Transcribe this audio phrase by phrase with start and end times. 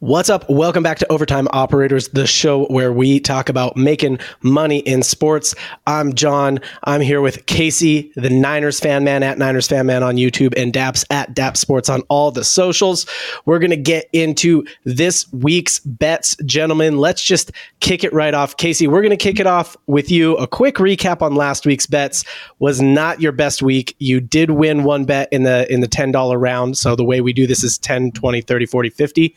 [0.00, 0.48] What's up?
[0.48, 5.56] Welcome back to Overtime Operators, the show where we talk about making money in sports.
[5.88, 6.60] I'm John.
[6.84, 10.72] I'm here with Casey, the Niners fan man at Niners fan man on YouTube, and
[10.72, 13.06] Daps at Dap Sports on all the socials.
[13.44, 16.98] We're going to get into this week's bets, gentlemen.
[16.98, 18.56] Let's just kick it right off.
[18.56, 20.36] Casey, we're going to kick it off with you.
[20.36, 22.24] A quick recap on last week's bets
[22.60, 23.96] was not your best week.
[23.98, 26.78] You did win one bet in the in the $10 round.
[26.78, 29.34] So the way we do this is 10, 20, 30, 40, 50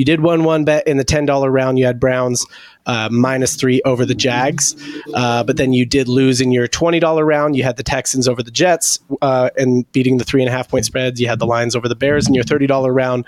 [0.00, 1.78] you did win one bet in the $10 round.
[1.78, 2.46] You had Browns
[2.86, 4.74] uh, minus three over the Jags.
[5.12, 7.54] Uh, but then you did lose in your $20 round.
[7.54, 10.70] You had the Texans over the Jets uh, and beating the three and a half
[10.70, 11.20] point spreads.
[11.20, 13.26] You had the Lions over the Bears in your $30 round.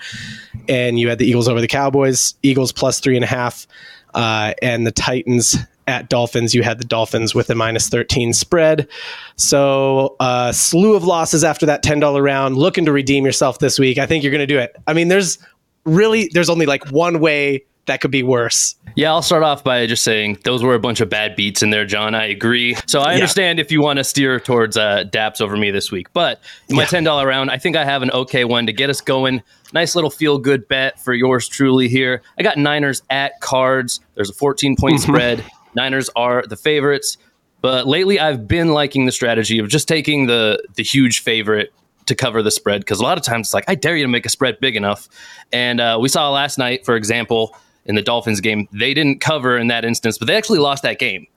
[0.67, 3.67] And you had the Eagles over the Cowboys, Eagles plus three and a half.
[4.15, 5.55] Uh, and the Titans
[5.87, 8.87] at Dolphins, you had the Dolphins with a minus 13 spread.
[9.35, 12.57] So, a uh, slew of losses after that $10 round.
[12.57, 13.97] Looking to redeem yourself this week.
[13.97, 14.75] I think you're going to do it.
[14.87, 15.37] I mean, there's
[15.85, 18.75] really there's only like one way that could be worse.
[18.95, 21.71] Yeah, I'll start off by just saying those were a bunch of bad beats in
[21.71, 22.15] there, John.
[22.15, 22.75] I agree.
[22.85, 23.65] So I understand yeah.
[23.65, 26.87] if you want to steer towards uh, DAPS over me this week, but my yeah.
[26.87, 29.41] ten dollar round, I think I have an okay one to get us going.
[29.73, 32.21] Nice little feel good bet for yours truly here.
[32.37, 33.99] I got Niners at cards.
[34.15, 35.11] There's a 14 point mm-hmm.
[35.11, 35.45] spread.
[35.75, 37.17] Niners are the favorites,
[37.61, 41.73] but lately I've been liking the strategy of just taking the the huge favorite
[42.05, 44.09] to cover the spread because a lot of times it's like I dare you to
[44.09, 45.07] make a spread big enough.
[45.51, 49.57] And uh, we saw last night, for example, in the Dolphins game, they didn't cover
[49.57, 51.27] in that instance, but they actually lost that game.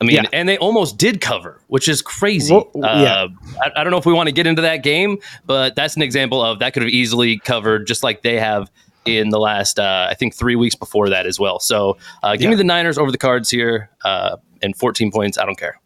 [0.00, 0.22] I mean, yeah.
[0.32, 2.54] and they almost did cover, which is crazy.
[2.54, 2.80] Well, yeah.
[2.82, 3.28] Uh,
[3.62, 6.00] I, I, don't know if we want to get into that game, but that's an
[6.00, 8.70] example of that could have easily covered, just like they have
[9.04, 11.60] in the last, uh, I think, three weeks before that as well.
[11.60, 12.50] So uh, give yeah.
[12.50, 15.36] me the Niners over the cards here uh, and 14 points.
[15.36, 15.79] I don't care.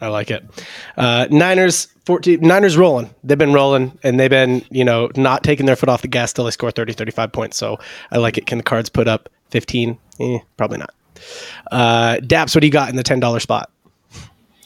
[0.00, 0.44] I like it.
[0.96, 3.10] Uh, Niners, 14, Niners rolling.
[3.24, 6.32] They've been rolling and they've been, you know, not taking their foot off the gas
[6.32, 7.56] till they score 30, 35 points.
[7.56, 7.78] So
[8.10, 8.46] I like it.
[8.46, 9.98] Can the cards put up 15?
[10.20, 10.94] Eh, probably not.
[11.70, 13.70] Uh, Daps, what do you got in the $10 spot?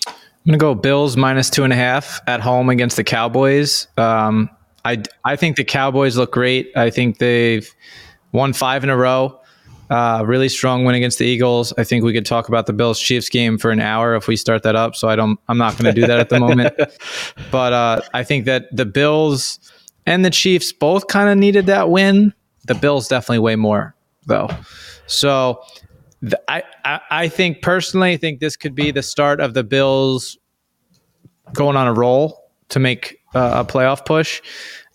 [0.06, 0.14] I'm
[0.46, 3.86] going to go Bills minus two and a half at home against the Cowboys.
[3.98, 4.48] Um,
[4.84, 6.70] I, I think the Cowboys look great.
[6.74, 7.72] I think they've
[8.32, 9.38] won five in a row.
[9.90, 11.72] Uh, really strong win against the Eagles.
[11.76, 14.36] I think we could talk about the Bills Chiefs game for an hour if we
[14.36, 14.94] start that up.
[14.94, 15.38] So I don't.
[15.48, 16.74] I'm not going to do that at the moment.
[17.50, 19.58] But uh, I think that the Bills
[20.06, 22.32] and the Chiefs both kind of needed that win.
[22.66, 23.96] The Bills definitely way more
[24.26, 24.48] though.
[25.06, 25.62] So
[26.48, 30.38] I, I I think personally, I think this could be the start of the Bills
[31.52, 34.40] going on a roll to make uh, a playoff push.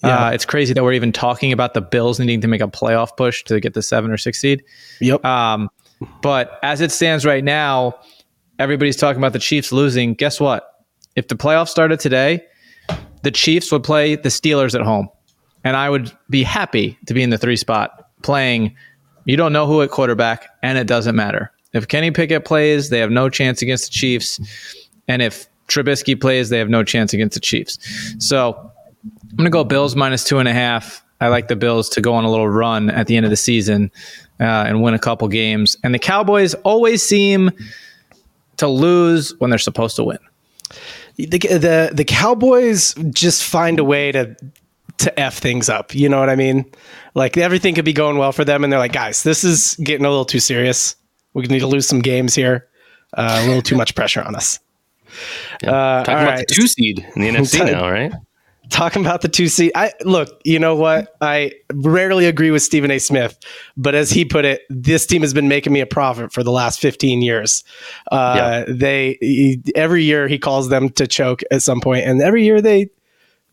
[0.05, 0.27] Yeah.
[0.27, 3.15] Uh, it's crazy that we're even talking about the Bills needing to make a playoff
[3.17, 4.63] push to get the seven or six seed.
[5.01, 5.23] Yep.
[5.25, 5.69] Um,
[6.21, 7.99] but as it stands right now,
[8.59, 10.13] everybody's talking about the Chiefs losing.
[10.13, 10.69] Guess what?
[11.15, 12.43] If the playoffs started today,
[13.23, 15.09] the Chiefs would play the Steelers at home.
[15.63, 18.75] And I would be happy to be in the three spot playing.
[19.25, 21.51] You don't know who at quarterback, and it doesn't matter.
[21.73, 24.39] If Kenny Pickett plays, they have no chance against the Chiefs.
[25.07, 27.79] And if Trubisky plays, they have no chance against the Chiefs.
[28.19, 28.71] So
[29.31, 31.03] I'm going to go Bills minus two and a half.
[31.21, 33.37] I like the Bills to go on a little run at the end of the
[33.37, 33.91] season
[34.39, 35.77] uh, and win a couple games.
[35.83, 37.51] And the Cowboys always seem
[38.57, 40.19] to lose when they're supposed to win.
[41.17, 44.35] The, the the Cowboys just find a way to
[44.97, 45.95] to f things up.
[45.95, 46.65] You know what I mean?
[47.13, 50.05] Like everything could be going well for them, and they're like, guys, this is getting
[50.05, 50.95] a little too serious.
[51.33, 52.67] We need to lose some games here.
[53.13, 54.59] Uh, a little too much pressure on us.
[55.63, 55.71] Yeah.
[55.71, 56.47] Uh, Talking about right.
[56.47, 58.11] the two seed in the NFC now, right?
[58.69, 59.71] Talking about the two seat.
[59.75, 61.15] I look, you know what?
[61.21, 62.99] I rarely agree with Stephen A.
[62.99, 63.37] Smith,
[63.77, 66.51] but as he put it, this team has been making me a profit for the
[66.51, 67.63] last 15 years.
[68.11, 68.35] Uh,
[68.67, 68.73] yeah.
[68.73, 72.61] They he, every year he calls them to choke at some point, and every year
[72.61, 72.89] they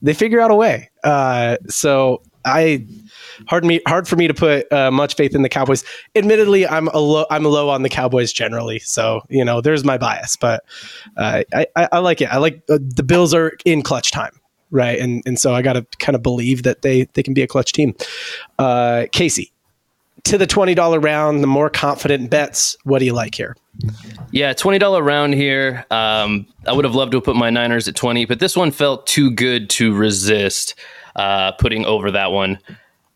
[0.01, 0.91] they figure out a way.
[1.05, 2.87] Uh, so I
[3.47, 5.85] hard me hard for me to put uh, much faith in the Cowboys.
[6.15, 9.99] Admittedly, I'm a low I'm low on the Cowboys generally, so you know there's my
[9.99, 10.65] bias, but
[11.17, 12.33] uh, I, I, I like it.
[12.33, 14.33] I like uh, the Bills are in clutch time
[14.73, 14.99] right?
[14.99, 17.47] And and so I got to kind of believe that they they can be a
[17.47, 17.95] clutch team.
[18.59, 19.53] Uh, Casey,
[20.25, 22.77] to the twenty dollar round, the more confident bets.
[22.83, 23.57] What do you like here?
[24.33, 25.87] Yeah, twenty dollar round here.
[25.91, 29.07] Um, I would have loved to put my Niners at twenty, but this one felt
[29.07, 30.75] too good to resist
[31.15, 32.59] uh, putting over that one.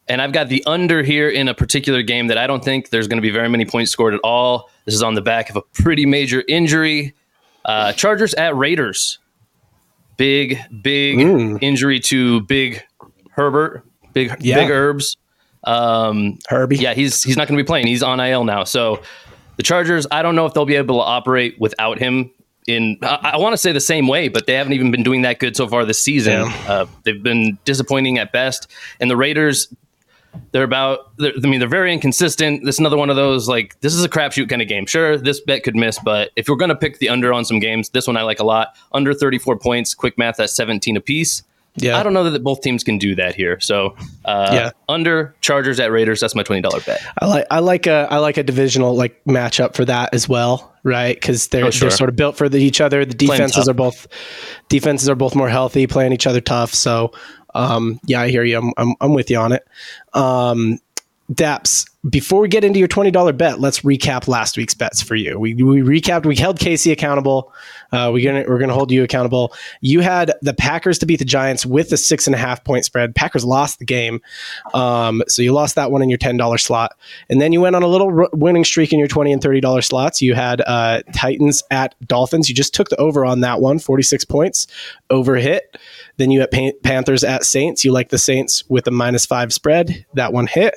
[0.09, 3.09] And I've got the under here in a particular game that I don't think there's
[3.09, 4.71] going to be very many points scored at all.
[4.85, 7.13] This is on the back of a pretty major injury.
[7.65, 9.19] Uh, Chargers at Raiders.
[10.17, 11.59] Big, big mm.
[11.61, 12.83] injury to Big
[13.31, 14.57] Herbert, Big yeah.
[14.61, 15.17] Big Herbs.
[15.65, 16.77] Um, Herbie.
[16.77, 17.87] Yeah, he's he's not going to be playing.
[17.87, 18.65] He's on IL now.
[18.65, 19.03] So
[19.57, 22.31] the Chargers, I don't know if they'll be able to operate without him.
[22.67, 25.23] In I, I want to say the same way, but they haven't even been doing
[25.23, 26.47] that good so far this season.
[26.47, 26.65] Yeah.
[26.67, 28.71] Uh, they've been disappointing at best.
[29.01, 29.73] And the Raiders,
[30.53, 31.17] they're about.
[31.19, 32.65] They're, I mean, they're very inconsistent.
[32.65, 34.87] This is another one of those like this is a crapshoot kind of game.
[34.87, 37.59] Sure, this bet could miss, but if you're going to pick the under on some
[37.59, 38.77] games, this one I like a lot.
[38.93, 41.43] Under 34 points, quick math at 17 apiece.
[41.79, 41.99] Yeah.
[41.99, 43.61] I don't know that both teams can do that here.
[43.61, 43.95] So,
[44.25, 44.71] uh, Yeah.
[44.89, 46.21] under Chargers at Raiders.
[46.21, 47.03] That's my twenty dollar bet.
[47.21, 50.75] I like I like a I like a divisional like matchup for that as well,
[50.85, 51.15] right?
[51.15, 51.91] Because they're Oh, sure.
[51.91, 53.05] they're sort of built for the, each other.
[53.05, 54.07] The defenses are both
[54.71, 56.73] defenses are both more healthy, playing each other tough.
[56.73, 57.13] So,
[57.57, 58.59] um, yeah, I hear you.
[58.59, 59.67] I'm I'm, I'm with you on it.
[60.13, 60.79] Um,
[61.33, 65.17] Daps, before we get into your twenty dollar bet, let's recap last week's bets for
[65.17, 65.39] you.
[65.39, 66.27] We we recapped.
[66.27, 67.53] We held Casey accountable.
[67.93, 69.55] Uh, we're gonna we're gonna hold you accountable.
[69.81, 72.85] You had the Packers to beat the Giants with a six and a half point
[72.85, 73.15] spread.
[73.15, 74.21] Packers lost the game,
[74.75, 76.97] um, so you lost that one in your ten dollar slot,
[77.29, 79.61] and then you went on a little r- winning streak in your twenty and thirty
[79.61, 80.21] dollar slots.
[80.23, 82.49] You had uh, Titans at Dolphins.
[82.49, 84.67] You just took the over on that one, 46 points,
[85.11, 85.77] over hit.
[86.17, 87.85] Then you had Pan- Panthers at Saints.
[87.85, 90.07] You like the Saints with a minus five spread.
[90.15, 90.75] That one hit.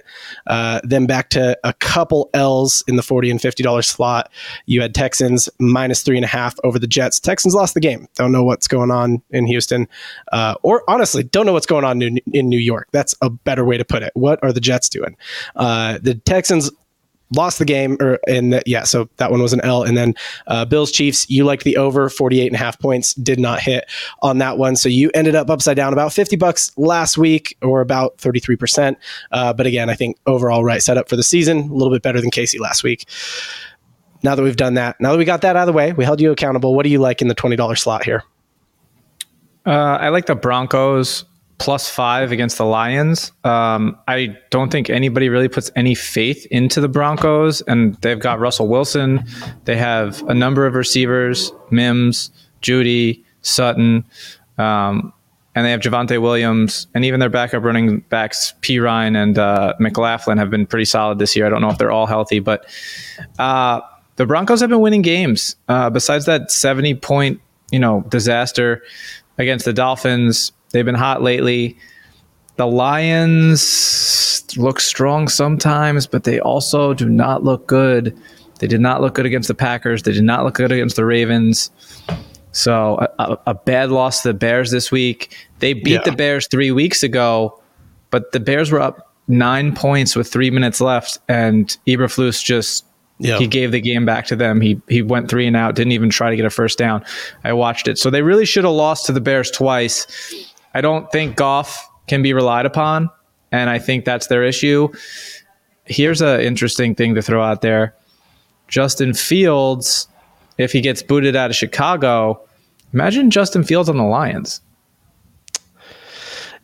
[0.48, 4.32] Uh, then back to a couple L's in the 40 and $50 slot.
[4.66, 7.20] You had Texans minus three and a half over the Jets.
[7.20, 8.08] Texans lost the game.
[8.16, 9.88] Don't know what's going on in Houston.
[10.34, 12.90] Uh, or honestly, don't know what's going on in, in New York.
[12.92, 14.12] That's a better way to put it.
[14.16, 15.16] What are the Jets doing?
[15.56, 16.70] Uh, the Texans
[17.36, 20.16] lost the game or and the, yeah so that one was an l and then
[20.48, 23.86] uh, bills chiefs you liked the over 48 and a half points did not hit
[24.24, 27.82] on that one so you ended up upside down about 50 bucks last week or
[27.82, 28.96] about 33%
[29.32, 32.20] uh, but again i think overall right setup for the season a little bit better
[32.20, 33.08] than casey last week
[34.24, 36.04] now that we've done that now that we got that out of the way we
[36.04, 38.24] held you accountable what do you like in the $20 slot here
[39.66, 41.26] Uh, I like the Broncos
[41.60, 43.34] plus five against the Lions.
[43.44, 48.40] Um, I don't think anybody really puts any faith into the Broncos, and they've got
[48.40, 49.26] Russell Wilson.
[49.66, 52.32] They have a number of receivers: Mims,
[52.62, 54.06] Jeudy, Sutton,
[54.58, 55.12] um,
[55.54, 60.38] and they have Javonte Williams, and even their backup running backs Perine and uh, McLaughlin
[60.38, 61.46] have been pretty solid this year.
[61.46, 62.66] I don't know if they're all healthy, but
[63.38, 63.82] uh,
[64.20, 65.56] the Broncos have been winning games.
[65.70, 67.40] Uh, besides that seventy point,
[67.72, 68.84] you know, disaster
[69.38, 70.52] against the Dolphins.
[70.72, 71.78] They've been hot lately.
[72.58, 78.18] The Lions look strong sometimes, but they also do not look good.
[78.60, 80.04] They did not look good against the Packers.
[80.04, 81.72] They did not look good against the Ravens.
[82.52, 85.34] So a, a, a bad loss to the Bears this week.
[85.60, 86.02] They beat Yeah.
[86.04, 87.62] the Bears three weeks ago,
[88.10, 92.84] but the Bears were up nine points with three minutes left, and Eberflus just
[93.20, 94.62] He gave the game back to them.
[94.62, 97.04] He he went three and out, didn't even try to get a first down.
[97.44, 97.98] I watched it.
[97.98, 100.08] So they really should have lost to the Bears twice.
[100.74, 103.10] I don't think Goff can be relied upon,
[103.52, 104.90] and I think that's their issue.
[105.86, 107.96] Here's an interesting thing to throw out there.
[108.68, 110.08] Justin Fields,
[110.58, 112.40] if he gets booted out of Chicago,
[112.94, 114.62] imagine Justin Fields on the Lions.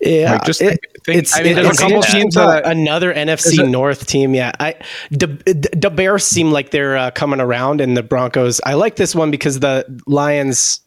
[0.02, 3.14] Yeah, Like, just it- think- it's, I mean, a it's couple interesting teams that- another
[3.14, 4.34] NFC a- North team.
[4.36, 4.76] Yeah, I
[5.12, 5.28] the,
[5.76, 8.60] the Bears seem like they're uh, coming around, and the Broncos.
[8.66, 10.82] I like this one because the Lions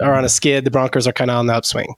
[0.00, 0.64] are on a skid.
[0.64, 1.94] The Broncos are kind of on the upswing.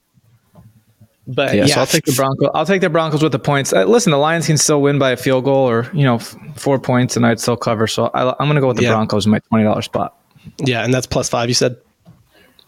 [1.29, 2.49] But Yeah, yeah, so I'll take the Broncos.
[2.53, 3.73] I'll take the Broncos with the points.
[3.73, 6.35] Uh, listen, the Lions can still win by a field goal or you know f-
[6.55, 7.85] four points, and I'd still cover.
[7.87, 8.91] So I, I'm going to go with the Yeah.
[8.93, 10.15] Broncos in my twenty dollars spot
[10.59, 11.49] yeah, and that's plus five.
[11.49, 11.75] You said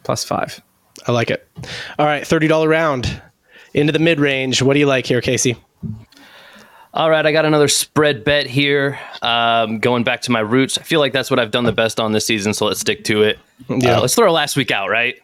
[0.04, 0.62] plus five.
[1.08, 1.48] I like it.
[1.98, 3.22] All right, thirty dollar round
[3.74, 4.62] into the mid range.
[4.62, 5.56] What do you like here, Casey?
[6.92, 9.00] All right, I got another spread bet here.
[9.22, 12.00] Um, going back to my roots, I feel like that's what I've done the best
[12.00, 13.40] on this season, so let's stick to it.
[13.68, 13.98] Yeah.
[13.98, 15.16] Uh, let's throw last week out, right?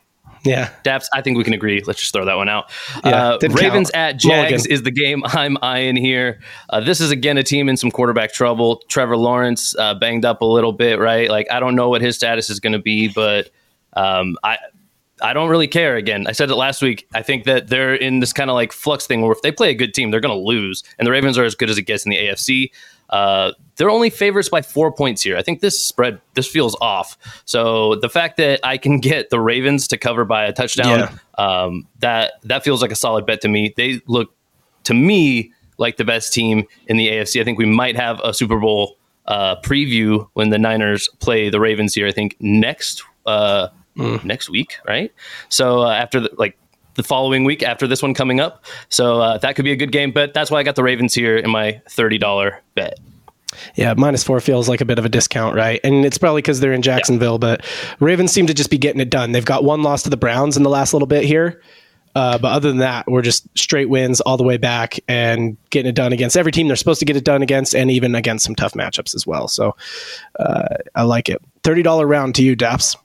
[0.43, 1.81] Yeah, Daps, I think we can agree.
[1.88, 2.69] Let's just throw that one out.
[3.03, 3.96] Yeah, uh, Ravens count.
[3.96, 4.72] at Jags Mulligan.
[4.72, 6.39] is the game I'm eyeing here.
[6.69, 8.84] Uh, this is again a team in some quarterback trouble.
[8.88, 11.31] Trevor Lawrence uh, banged up a little bit, right?
[11.31, 13.50] Like I don't know what his status is going to be, but
[13.93, 14.60] um, I
[15.22, 15.95] I don't really care.
[15.95, 17.07] Again, I said it last week.
[17.13, 19.69] I think that they're in this kind of like flux thing where if they play
[19.69, 21.84] a good team, they're going to lose, and the Ravens are as good as it
[21.84, 22.72] gets in the AFC.
[23.10, 25.38] Uh, they're only favorites by four points here.
[25.38, 27.17] I think this spread this feels off.
[27.45, 31.88] So the fact that I can get the Ravens to cover by a touchdown, um,
[32.00, 33.74] that that feels like a solid bet to me.
[33.75, 34.34] They look
[34.84, 37.41] to me like the best team in the AFC.
[37.41, 41.60] I think we might have a Super Bowl uh, preview when the Niners play the
[41.60, 42.07] Ravens here.
[42.07, 45.13] I think next uh, next week, right?
[45.49, 46.57] So uh, after the, like
[46.95, 49.91] the following week after this one coming up, so uh, that could be a good
[49.91, 50.11] game.
[50.11, 52.99] But that's why I got the Ravens here in my thirty dollar bet.
[53.75, 55.79] Yeah, minus four feels like a bit of a discount, right?
[55.83, 57.65] And it's probably because they're in Jacksonville, but
[57.99, 59.31] Ravens seem to just be getting it done.
[59.31, 61.61] They've got one loss to the Browns in the last little bit here.
[62.15, 65.89] Uh, but other than that, we're just straight wins all the way back and getting
[65.89, 68.45] it done against every team they're supposed to get it done against, and even against
[68.45, 69.49] some tough matchups as well.
[69.49, 69.75] So
[70.39, 71.41] uh, I like it.
[71.63, 72.95] Thirty dollar round to you, Daps.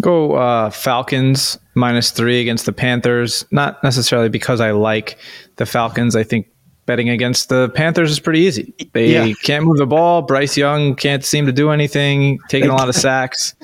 [0.00, 3.44] Go uh, Falcons minus three against the Panthers.
[3.50, 5.18] Not necessarily because I like
[5.56, 6.14] the Falcons.
[6.14, 6.48] I think
[6.86, 8.72] betting against the Panthers is pretty easy.
[8.92, 9.34] They yeah.
[9.42, 10.22] can't move the ball.
[10.22, 13.54] Bryce Young can't seem to do anything, taking a lot of sacks.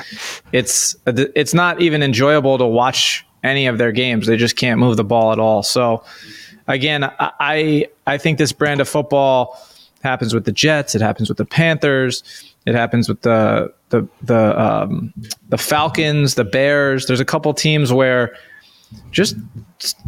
[0.52, 4.26] It's it's not even enjoyable to watch any of their games.
[4.26, 5.62] They just can't move the ball at all.
[5.62, 6.04] So
[6.66, 9.58] again, I I think this brand of football
[10.02, 10.94] happens with the Jets.
[10.94, 12.22] It happens with the Panthers.
[12.66, 15.12] It happens with the the the um,
[15.48, 17.06] the Falcons, the Bears.
[17.06, 18.34] There's a couple teams where
[19.10, 19.36] just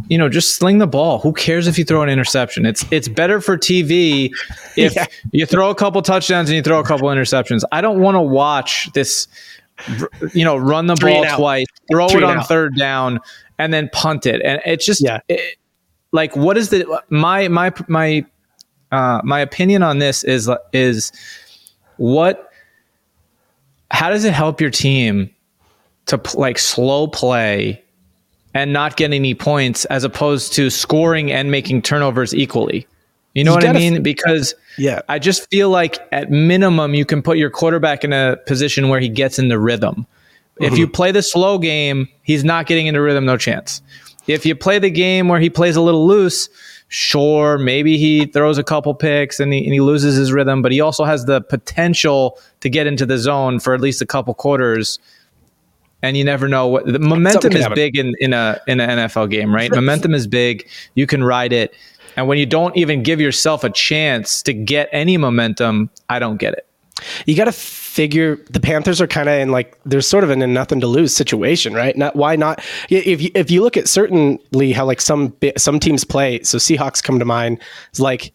[0.07, 3.07] you know just sling the ball who cares if you throw an interception it's it's
[3.07, 4.29] better for tv
[4.77, 5.07] if yeah.
[5.31, 8.21] you throw a couple touchdowns and you throw a couple interceptions i don't want to
[8.21, 9.27] watch this
[10.33, 12.47] you know run the Three ball twice throw Three it on out.
[12.47, 13.19] third down
[13.57, 15.19] and then punt it and it's just yeah.
[15.27, 15.57] It,
[16.11, 18.25] like what is the my my my
[18.91, 21.11] uh, my opinion on this is is
[21.97, 22.51] what
[23.91, 25.29] how does it help your team
[26.07, 27.81] to like slow play
[28.53, 32.87] and not get any points as opposed to scoring and making turnovers equally.
[33.33, 34.01] You know you what I mean?
[34.01, 38.37] Because yeah, I just feel like at minimum you can put your quarterback in a
[38.47, 40.07] position where he gets in the rhythm.
[40.55, 40.63] Mm-hmm.
[40.63, 43.81] If you play the slow game, he's not getting into rhythm, no chance.
[44.25, 46.47] If you play the game where he plays a little loose,
[46.87, 50.71] sure, maybe he throws a couple picks and he, and he loses his rhythm, but
[50.71, 54.33] he also has the potential to get into the zone for at least a couple
[54.33, 54.99] quarters
[56.05, 57.75] and you never know what the momentum is happen.
[57.75, 59.71] big in, in a in an NFL game, right?
[59.71, 60.67] momentum is big.
[60.93, 61.73] You can ride it.
[62.15, 66.37] And when you don't even give yourself a chance to get any momentum, I don't
[66.37, 66.67] get it.
[67.25, 70.41] You got to figure the Panthers are kind of in like there's sort of in
[70.41, 71.95] a nothing to lose situation, right?
[71.97, 76.03] Not why not if you if you look at certainly how like some some teams
[76.03, 77.61] play, so Seahawks come to mind.
[77.89, 78.33] It's like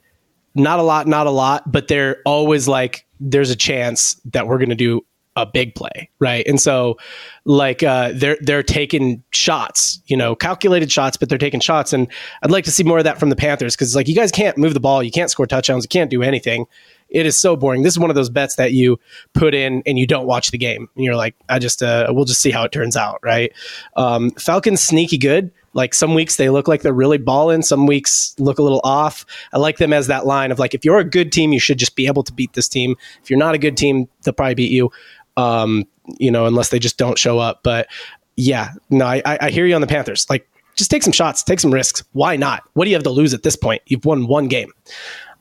[0.54, 4.58] not a lot, not a lot, but they're always like there's a chance that we're
[4.58, 5.04] going to do
[5.36, 6.46] a big play, right?
[6.46, 6.98] And so,
[7.44, 11.92] like, uh, they're they're taking shots, you know, calculated shots, but they're taking shots.
[11.92, 12.08] And
[12.42, 14.58] I'd like to see more of that from the Panthers because, like, you guys can't
[14.58, 16.66] move the ball, you can't score touchdowns, you can't do anything.
[17.10, 17.82] It is so boring.
[17.82, 18.98] This is one of those bets that you
[19.34, 22.24] put in and you don't watch the game, and you're like, I just uh, we'll
[22.24, 23.52] just see how it turns out, right?
[23.96, 25.50] Um, Falcons sneaky good.
[25.72, 29.24] Like some weeks they look like they're really balling, some weeks look a little off.
[29.52, 31.78] I like them as that line of like if you're a good team, you should
[31.78, 32.96] just be able to beat this team.
[33.22, 34.90] If you're not a good team, they'll probably beat you
[35.36, 35.86] um,
[36.18, 37.60] you know, unless they just don't show up.
[37.62, 37.88] But
[38.36, 40.28] yeah, no, I, I hear you on the Panthers.
[40.28, 42.02] Like, just take some shots, take some risks.
[42.12, 42.62] Why not?
[42.74, 43.82] What do you have to lose at this point?
[43.86, 44.72] You've won one game.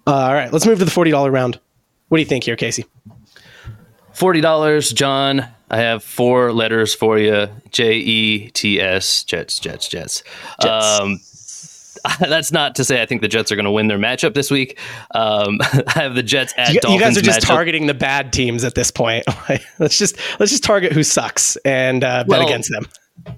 [0.07, 1.59] Uh, all right, let's move to the forty dollar round.
[2.07, 2.85] What do you think here, Casey?
[4.13, 5.47] Forty dollars, John.
[5.71, 9.23] I have four letters for you: J E T S.
[9.23, 10.23] Jets, Jets, Jets.
[10.61, 10.99] Jets.
[10.99, 11.19] Um,
[12.19, 14.51] that's not to say I think the Jets are going to win their matchup this
[14.51, 14.79] week.
[15.11, 17.47] Um, I have the Jets at you, you guys are just matchup.
[17.47, 19.25] targeting the bad teams at this point.
[19.79, 22.87] let's just let's just target who sucks and uh, bet well, against them.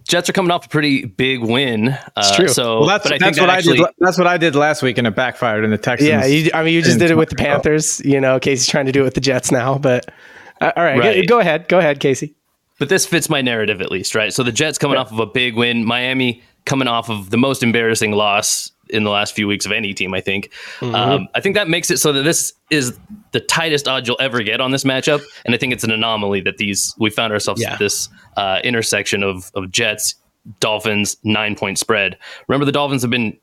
[0.08, 1.90] Jets are coming off a pretty big win.
[1.90, 2.48] Uh, it's true.
[2.48, 3.96] So, well, that's, that's what actually, I did.
[4.00, 6.10] That's what I did last week, and it backfired in the Texans.
[6.10, 8.00] Yeah, you, I mean, you just did it with the Panthers.
[8.04, 9.78] You know, Casey's trying to do it with the Jets now.
[9.78, 10.12] But
[10.60, 11.28] uh, all right, right.
[11.28, 12.36] Go, go, ahead, go ahead, Casey.
[12.80, 14.34] But this fits my narrative at least, right?
[14.34, 15.02] So the Jets coming yeah.
[15.02, 19.10] off of a big win, Miami coming off of the most embarrassing loss in the
[19.10, 20.14] last few weeks of any team.
[20.14, 20.52] I think.
[20.80, 20.96] Mm-hmm.
[20.96, 22.98] Um, I think that makes it so that this is
[23.32, 26.42] the tightest odds you'll ever get on this matchup, and I think it's an anomaly
[26.42, 27.74] that these we found ourselves yeah.
[27.74, 30.16] at this uh, intersection of of Jets,
[30.60, 32.18] Dolphins, nine point spread.
[32.48, 33.38] Remember, the Dolphins have been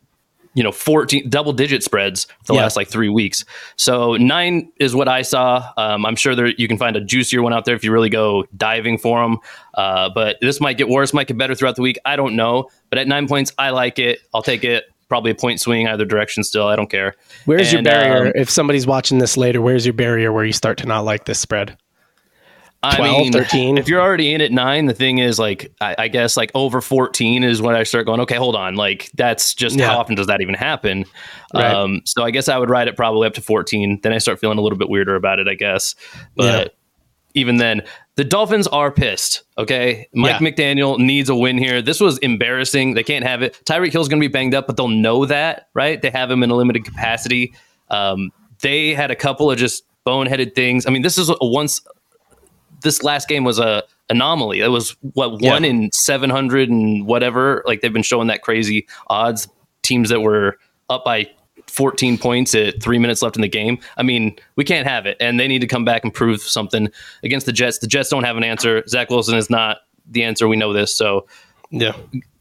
[0.54, 2.62] you know 14 double digit spreads the yeah.
[2.62, 3.44] last like three weeks
[3.76, 7.42] so nine is what i saw um, i'm sure there you can find a juicier
[7.42, 9.38] one out there if you really go diving for them
[9.74, 12.68] uh, but this might get worse might get better throughout the week i don't know
[12.90, 16.04] but at nine points i like it i'll take it probably a point swing either
[16.04, 16.66] direction still.
[16.66, 17.14] I don't care.
[17.44, 18.26] Where's and, your barrier?
[18.26, 21.24] Um, if somebody's watching this later, where's your barrier where you start to not like
[21.24, 21.76] this spread?
[22.82, 23.76] 12, I mean, 13?
[23.76, 26.80] If you're already in at nine, the thing is like, I, I, guess like over
[26.80, 28.76] 14 is when I start going, okay, hold on.
[28.76, 29.88] Like that's just yeah.
[29.88, 31.04] how often does that even happen?
[31.52, 31.74] Right.
[31.74, 34.00] Um, so I guess I would ride it probably up to 14.
[34.02, 35.96] Then I start feeling a little bit weirder about it, I guess.
[36.36, 36.72] But yeah.
[37.40, 37.82] even then,
[38.18, 39.44] the Dolphins are pissed.
[39.56, 40.08] Okay.
[40.12, 40.48] Mike yeah.
[40.48, 41.80] McDaniel needs a win here.
[41.80, 42.94] This was embarrassing.
[42.94, 43.62] They can't have it.
[43.64, 46.02] Tyreek Hill's going to be banged up, but they'll know that, right?
[46.02, 47.54] They have him in a limited capacity.
[47.90, 50.84] Um, they had a couple of just boneheaded things.
[50.84, 51.80] I mean, this is a once,
[52.82, 54.62] this last game was a anomaly.
[54.62, 55.70] It was what one yeah.
[55.70, 57.62] in 700 and whatever.
[57.66, 59.46] Like they've been showing that crazy odds.
[59.82, 60.58] Teams that were
[60.90, 61.30] up by
[61.78, 63.78] 14 points at three minutes left in the game.
[63.96, 65.16] I mean, we can't have it.
[65.20, 66.90] And they need to come back and prove something
[67.22, 67.78] against the Jets.
[67.78, 68.82] The Jets don't have an answer.
[68.88, 69.78] Zach Wilson is not
[70.10, 70.48] the answer.
[70.48, 70.92] We know this.
[70.92, 71.28] So,
[71.70, 71.92] yeah,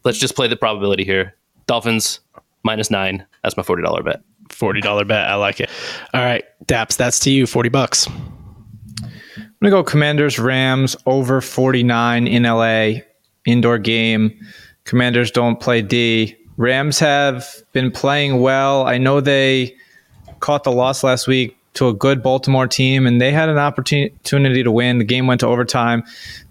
[0.04, 1.36] let's just play the probability here.
[1.68, 2.20] Dolphins
[2.64, 3.24] minus nine.
[3.44, 4.22] That's my $40 bet.
[4.50, 5.30] $40 bet.
[5.30, 5.70] I like it.
[6.16, 7.46] All right, Daps, that's to you.
[7.46, 8.08] 40 bucks.
[8.08, 9.12] I'm
[9.62, 13.02] going to go Commanders Rams over 49 in LA.
[13.46, 14.40] Indoor game.
[14.86, 16.37] Commanders don't play D.
[16.58, 18.86] Rams have been playing well.
[18.86, 19.76] I know they
[20.40, 24.64] caught the loss last week to a good Baltimore team, and they had an opportunity
[24.64, 24.98] to win.
[24.98, 26.04] The game went to overtime.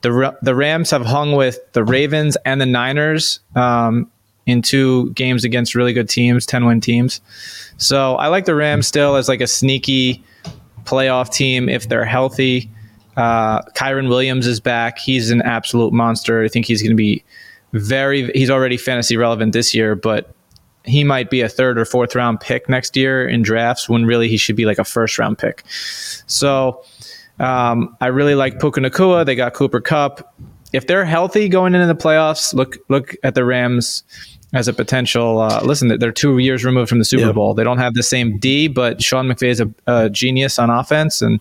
[0.03, 4.11] The the Rams have hung with the Ravens and the Niners um,
[4.47, 7.21] in two games against really good teams, ten win teams.
[7.77, 10.25] So I like the Rams still as like a sneaky
[10.85, 12.71] playoff team if they're healthy.
[13.17, 14.99] Uh, Kyren Williams is back.
[14.99, 16.45] He's an absolute monster.
[16.45, 17.25] I think he's going to be
[17.79, 18.31] very.
[18.33, 20.35] He's already fantasy relevant this year, but
[20.85, 24.29] he might be a third or fourth round pick next year in drafts when really
[24.29, 25.65] he should be like a first round pick.
[25.69, 26.83] So
[27.39, 29.27] um, I really like Puka Nacua.
[29.27, 30.35] They got Cooper Kupp.
[30.73, 34.05] If they're healthy going into the playoffs, look look at the Rams
[34.53, 35.41] as a potential.
[35.41, 37.33] Uh, listen, they're two years removed from the Super yeah.
[37.33, 37.55] Bowl.
[37.55, 41.23] They don't have the same D, but Sean McVay is a, a genius on offense,
[41.23, 41.41] and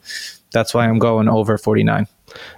[0.52, 2.08] that's why I'm going over 49.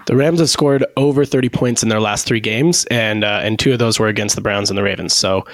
[0.06, 3.60] The Rams have scored over 30 points in their last three games, and uh, and
[3.60, 5.14] two of those were against the Browns and the Ravens.
[5.14, 5.46] So,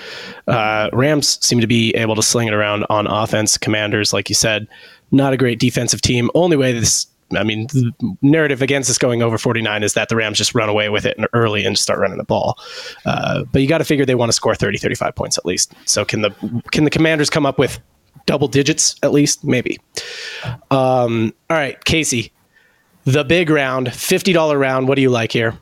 [0.48, 3.58] uh, Rams seem to be able to sling it around on offense.
[3.58, 4.68] Commanders, like you said,
[5.12, 6.30] not a great defensive team.
[6.36, 7.68] Only way this, I mean,
[8.22, 11.18] narrative against this going over 49 is that the Rams just run away with it
[11.34, 12.58] early and start running the ball.
[13.06, 15.74] Uh, but you got to figure they want to score 30, 35 points at least.
[15.86, 16.32] So can the
[16.72, 17.80] can the Commanders come up with
[18.26, 19.44] double digits at least?
[19.44, 19.80] Maybe.
[20.72, 22.32] Um, all right, Casey
[23.06, 24.88] the big round, $50 round.
[24.88, 25.58] What do you like here?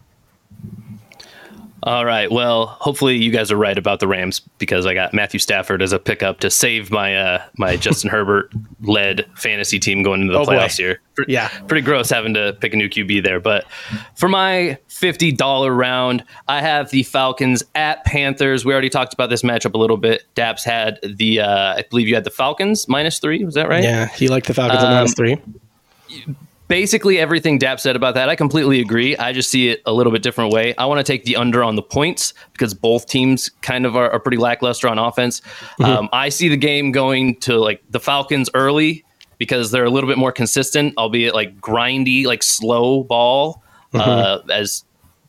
[1.84, 2.32] All right.
[2.32, 5.92] Well, hopefully you guys are right about the Rams because I got Matthew Stafford as
[5.92, 10.40] a pickup to save my uh, my Justin Herbert led fantasy team going into the
[10.40, 10.84] oh playoffs boy.
[10.84, 11.02] here.
[11.28, 13.40] Yeah, pretty gross having to pick a new QB there.
[13.40, 13.66] But
[14.14, 18.64] for my fifty dollar round, I have the Falcons at Panthers.
[18.64, 20.24] We already talked about this matchup a little bit.
[20.36, 23.44] Daps had the uh, I believe you had the Falcons minus three.
[23.44, 23.84] Was that right?
[23.84, 25.38] Yeah, he liked the Falcons um, at minus three
[26.72, 29.18] basically everything Dap said about that, I completely agree.
[29.18, 30.74] I just see it a little bit different way.
[30.78, 34.10] I want to take the under on the points because both teams kind of are,
[34.10, 35.42] are pretty lackluster on offense.
[35.42, 35.84] Mm-hmm.
[35.84, 39.04] Um, I see the game going to like the Falcons early
[39.38, 43.62] because they're a little bit more consistent, albeit like grindy, like slow ball.
[43.94, 44.10] Mm-hmm.
[44.10, 44.86] Uh, as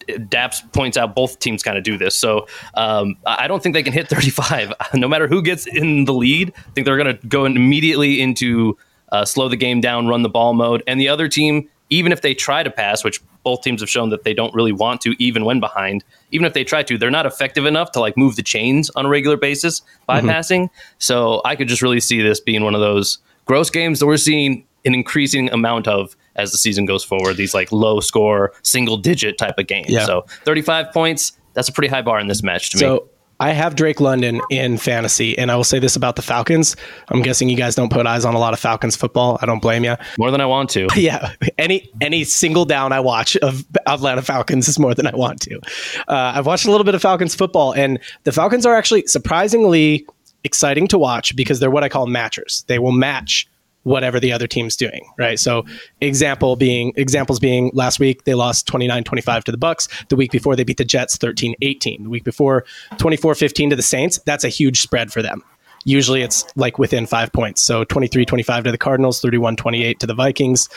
[0.06, 2.14] Daps points out, both teams kind of do this.
[2.14, 4.74] So um, I don't think they can hit 35.
[4.94, 8.78] no matter who gets in the lead, I think they're going to go immediately into
[9.12, 10.82] uh, slow the game down, run the ball mode.
[10.86, 14.08] And the other team, even if they try to pass, which both teams have shown
[14.08, 17.10] that they don't really want to, even when behind, even if they try to, they're
[17.10, 20.28] not effective enough to like move the chains on a regular basis by mm-hmm.
[20.28, 20.70] passing.
[20.98, 24.16] So I could just really see this being one of those gross games that we're
[24.16, 27.36] seeing an increasing amount of as the season goes forward.
[27.36, 29.90] These like low score, single digit type of games.
[29.90, 30.06] Yeah.
[30.06, 31.32] So 35 points.
[31.54, 33.00] That's a pretty high bar in this match to so, me.
[33.42, 36.76] I have Drake London in fantasy, and I will say this about the Falcons.
[37.08, 39.36] I'm guessing you guys don't put eyes on a lot of Falcons football.
[39.42, 39.96] I don't blame you.
[40.16, 40.86] More than I want to.
[41.02, 45.40] Yeah, any any single down I watch of Atlanta Falcons is more than I want
[45.40, 45.58] to.
[46.06, 50.06] Uh, I've watched a little bit of Falcons football, and the Falcons are actually surprisingly
[50.44, 52.64] exciting to watch because they're what I call matchers.
[52.66, 53.48] They will match
[53.84, 55.38] whatever the other team's doing, right?
[55.38, 55.64] So
[56.00, 60.56] example being examples being last week they lost 29-25 to the Bucs, the week before
[60.56, 64.80] they beat the Jets 13-18, the week before 24-15 to the Saints, that's a huge
[64.80, 65.42] spread for them.
[65.84, 67.60] Usually it's like within 5 points.
[67.60, 70.68] So 23-25 to the Cardinals, 31-28 to the Vikings.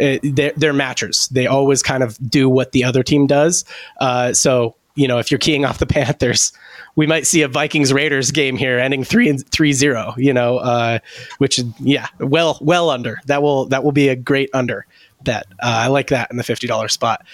[0.00, 1.28] Uh, they're, they're matchers.
[1.28, 3.64] They always kind of do what the other team does.
[4.00, 6.52] Uh, so you know, if you're keying off the Panthers,
[6.96, 10.14] we might see a Vikings Raiders game here ending three and three zero.
[10.16, 10.98] You know, uh,
[11.38, 14.86] which yeah, well well under that will that will be a great under
[15.22, 15.46] bet.
[15.62, 17.24] Uh, I like that in the fifty dollar spot.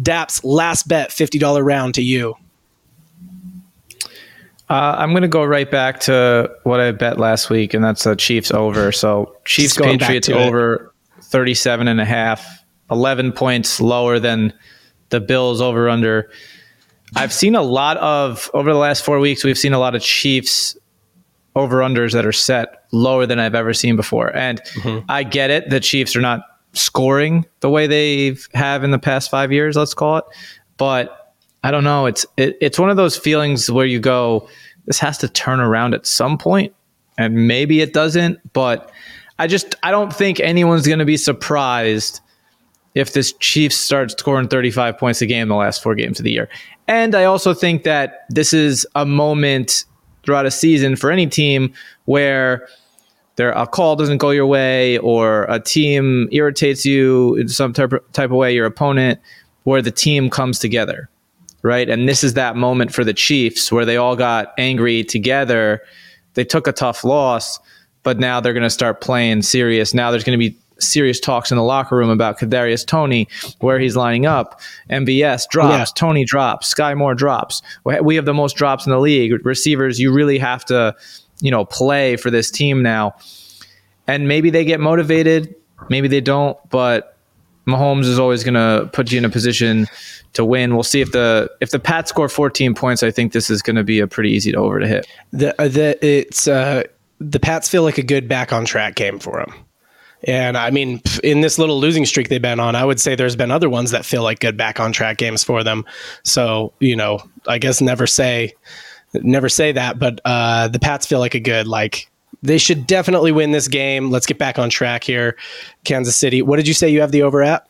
[0.00, 2.34] Daps last bet fifty dollar round to you.
[4.68, 8.02] Uh, I'm going to go right back to what I bet last week, and that's
[8.02, 8.90] the Chiefs over.
[8.90, 14.52] So Chiefs Patriots over 37 and a half, 11 points lower than
[15.10, 16.30] the Bills over under.
[17.14, 19.44] I've seen a lot of over the last four weeks.
[19.44, 20.76] We've seen a lot of Chiefs
[21.54, 25.04] over unders that are set lower than I've ever seen before, and mm-hmm.
[25.08, 25.70] I get it.
[25.70, 26.40] The Chiefs are not
[26.72, 29.76] scoring the way they have in the past five years.
[29.76, 30.24] Let's call it,
[30.76, 32.06] but I don't know.
[32.06, 34.48] It's it, it's one of those feelings where you go,
[34.86, 36.74] this has to turn around at some point,
[37.16, 38.40] and maybe it doesn't.
[38.52, 38.90] But
[39.38, 42.20] I just I don't think anyone's going to be surprised
[42.96, 46.24] if this Chiefs starts scoring 35 points a game in the last four games of
[46.24, 46.48] the year.
[46.88, 49.84] And I also think that this is a moment
[50.24, 51.74] throughout a season for any team
[52.06, 52.66] where
[53.36, 57.92] there a call doesn't go your way or a team irritates you in some type
[58.14, 59.20] type of way, your opponent,
[59.64, 61.10] where the team comes together,
[61.60, 61.90] right?
[61.90, 65.82] And this is that moment for the Chiefs where they all got angry together.
[66.32, 67.60] They took a tough loss,
[68.04, 69.92] but now they're going to start playing serious.
[69.92, 73.28] Now there's going to be serious talks in the locker room about Kadarius Toney,
[73.60, 74.60] where he's lining up.
[74.90, 75.94] MVS drops, yeah.
[75.94, 77.62] Toney drops, Skyy Moore drops.
[77.84, 79.44] We have the most drops in the league.
[79.44, 80.94] Receivers, you really have to,
[81.40, 83.14] you know, play for this team now.
[84.06, 85.54] and maybe they get motivated,
[85.88, 87.16] maybe they don't, but
[87.66, 89.86] Mahomes is always going to put you in a position
[90.34, 90.74] to win.
[90.74, 93.02] We'll see if the if the Pats score 14 points.
[93.02, 95.06] I think this is going to be a pretty easy to over to hit.
[95.32, 96.84] The uh, the it's uh,
[97.18, 99.65] the Pats feel like a good back on track game for them.
[100.24, 103.36] And I mean, in this little losing streak they've been on, I would say there's
[103.36, 105.84] been other ones that feel like good back on track games for them.
[106.22, 108.54] So, you know, I guess never say,
[109.14, 112.08] never say that, but uh, the Pats feel like a good, like,
[112.42, 114.10] they should definitely win this game.
[114.10, 115.36] Let's get back on track here.
[115.84, 116.42] Kansas City.
[116.42, 117.66] What did you say you have the over at?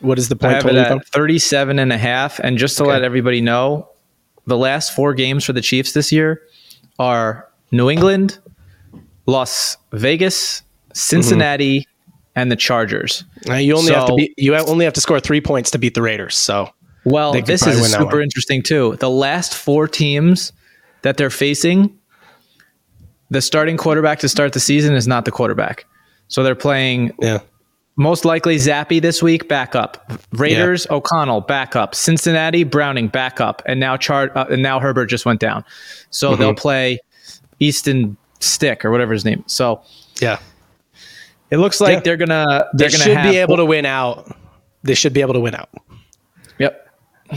[0.00, 2.38] What is the point I have it at 37 and a half.
[2.40, 2.92] And just to okay.
[2.92, 3.88] let everybody know,
[4.46, 6.42] the last four games for the Chiefs this year
[6.98, 8.38] are New England,
[9.26, 10.62] Las Vegas,
[10.96, 12.30] Cincinnati, mm-hmm.
[12.36, 13.24] and the Chargers.
[13.48, 15.78] Uh, you only so, have to beat, you only have to score three points to
[15.78, 16.36] beat the Raiders.
[16.36, 16.70] So
[17.04, 18.96] well, this is super interesting too.
[18.98, 20.52] The last four teams
[21.02, 21.96] that they're facing,
[23.30, 25.84] the starting quarterback to start the season is not the quarterback.
[26.28, 27.38] So they're playing yeah.
[27.96, 30.10] most likely Zappe this week, back up.
[30.32, 30.96] Raiders, yeah.
[30.96, 31.94] O'Connell, back up.
[31.94, 33.62] Cincinnati, Browning, back up.
[33.66, 35.64] And now Char- uh, and now Herbert just went down.
[36.10, 36.40] So mm-hmm.
[36.40, 36.98] they'll play
[37.60, 39.44] Easton Stick or whatever his name.
[39.46, 39.80] So
[40.20, 40.38] yeah.
[41.50, 42.00] It looks like yeah.
[42.00, 44.34] they're gonna they're they gonna should be able to win out.
[44.82, 45.70] They should be able to win out.
[46.58, 46.86] Yep.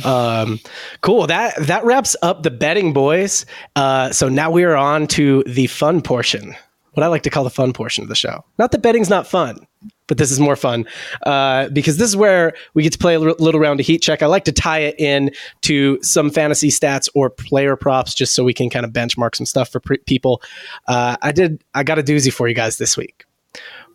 [0.05, 0.59] Um,
[1.01, 1.27] cool.
[1.27, 3.45] That that wraps up the betting, boys.
[3.75, 6.55] Uh, so now we are on to the fun portion.
[6.93, 8.43] What I like to call the fun portion of the show.
[8.57, 9.65] Not that betting's not fun,
[10.07, 10.85] but this is more fun
[11.25, 14.21] uh, because this is where we get to play a little round of heat check.
[14.21, 18.43] I like to tie it in to some fantasy stats or player props, just so
[18.43, 20.41] we can kind of benchmark some stuff for pre- people.
[20.87, 21.63] Uh, I did.
[21.73, 23.25] I got a doozy for you guys this week.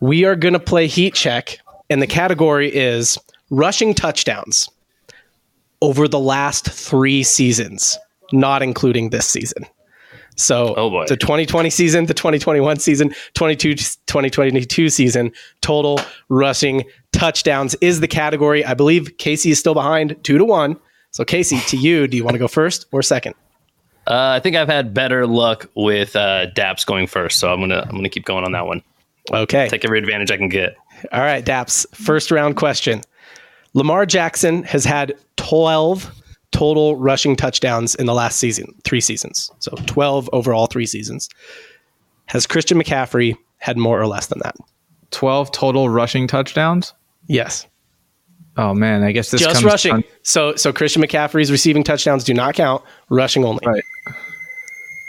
[0.04, 3.16] We are going to play heat check, and the category is
[3.48, 4.68] rushing touchdowns
[5.80, 7.98] over the last three seasons,
[8.30, 9.64] not including this season.
[10.36, 11.06] So oh boy.
[11.08, 18.62] the 2020 season, the 2021 season, 22 2022 season, total rushing touchdowns is the category.
[18.62, 20.76] I believe Casey is still behind 2 to 1.
[21.12, 23.36] So Casey, to you, do you want to go first or second?
[24.06, 27.86] Uh, I think I've had better luck with uh, Daps going first, so I'm gonna
[27.88, 28.82] I'm gonna keep going on that one.
[29.32, 29.68] Okay.
[29.68, 30.76] Take every advantage I can get.
[31.12, 31.86] All right, Daps.
[31.94, 33.02] First round question.
[33.74, 36.12] Lamar Jackson has had 12
[36.52, 39.50] total rushing touchdowns in the last season, three seasons.
[39.58, 41.28] So 12 overall, three seasons.
[42.26, 44.54] Has Christian McCaffrey had more or less than that?
[45.10, 46.94] 12 total rushing touchdowns?
[47.26, 47.66] Yes.
[48.56, 50.04] Oh man, I guess this just rushing.
[50.22, 53.66] so so Christian McCaffrey's receiving touchdowns do not count, rushing only.
[53.66, 53.82] Right.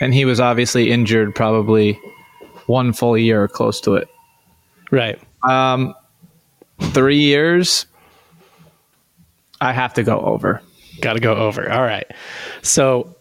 [0.00, 1.98] And he was obviously injured probably
[2.66, 4.08] one full year or close to it.
[4.90, 5.20] Right.
[5.42, 5.94] Um,
[6.80, 7.86] three years.
[9.60, 10.60] I have to go over.
[11.00, 11.70] Got to go over.
[11.70, 12.06] All right.
[12.62, 13.14] So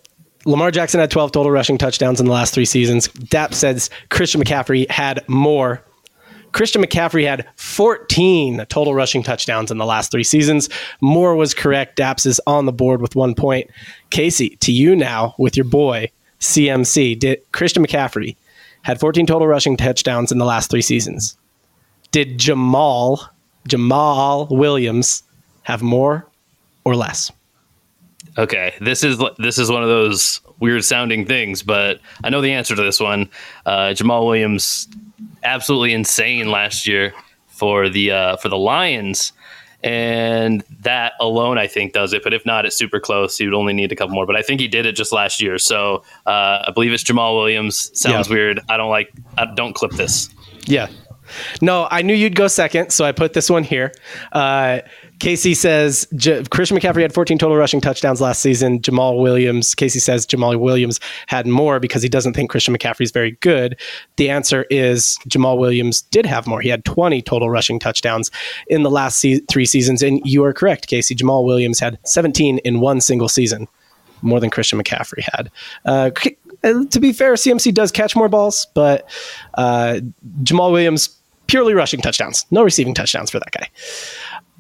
[0.46, 3.08] Lamar Jackson had 12 total rushing touchdowns in the last three seasons.
[3.08, 5.84] Dap says Christian McCaffrey had more.
[6.52, 10.70] Christian McCaffrey had 14 total rushing touchdowns in the last three seasons.
[11.02, 11.98] More was correct.
[11.98, 13.70] Daps is on the board with one point.
[14.10, 17.20] Casey, to you now with your boy CMC.
[17.20, 18.38] Did Christian McCaffrey
[18.86, 21.36] had 14 total rushing touchdowns in the last three seasons.
[22.12, 23.28] Did Jamaal
[23.68, 25.24] Jamaal Williams
[25.64, 26.28] have more
[26.84, 27.32] or less?
[28.38, 32.52] Okay, this is this is one of those weird sounding things, but I know the
[32.52, 33.28] answer to this one.
[33.66, 34.88] Uh, Jamaal Williams,
[35.44, 37.14] absolutely insane last year
[37.48, 39.34] for the uh, for the Lions
[39.86, 42.24] and that alone I think does it.
[42.24, 43.38] But if not, it's super close.
[43.38, 44.26] He would only need a couple more.
[44.26, 45.60] But I think he did it just last year.
[45.60, 47.92] So uh, I believe it's Jamaal Williams.
[47.98, 48.34] Sounds yeah.
[48.34, 48.60] weird.
[48.68, 49.14] I don't like.
[49.38, 50.30] I don't clip this.
[50.66, 50.88] Yeah.
[51.62, 53.92] No, I knew you'd go second, so I put this one here.
[54.32, 54.80] Uh,
[55.20, 58.80] Casey says J- Christian McCaffrey had 14 total rushing touchdowns last season.
[58.80, 63.12] Jamaal Williams, Casey says Jamaal Williams had more because he doesn't think Christian McCaffrey is
[63.12, 63.80] very good.
[64.18, 66.62] The answer is Jamaal Williams did have more.
[66.62, 68.30] He had 20 total rushing touchdowns
[68.68, 70.02] in the last se- three seasons.
[70.04, 71.16] And you are correct, Casey.
[71.16, 73.68] Jamaal Williams had 17 in one single season,
[74.22, 75.52] more than Christian McCaffrey had.
[75.86, 76.12] Uh,
[76.64, 79.10] uh to be fair, CMC does catch more balls, but
[79.56, 80.00] uh,
[80.44, 81.16] Jamaal Williams
[81.48, 83.70] purely rushing touchdowns, no receiving touchdowns for that guy.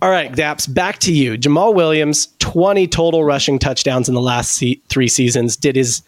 [0.01, 1.37] All right, Daps, back to you.
[1.37, 5.55] Jamaal Williams, 20 total rushing touchdowns in the last se- three seasons.
[5.55, 6.01] Did his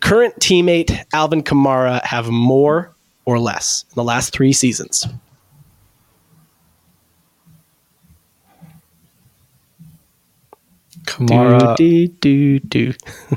[0.00, 2.94] current teammate, Alvin Kamara, have more
[3.24, 5.06] or less in the last three seasons?
[11.04, 11.76] Kamara.
[11.76, 12.92] Do, do, do,